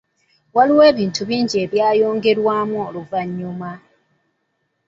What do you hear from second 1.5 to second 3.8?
ebyayongerwamu oluvannyuma.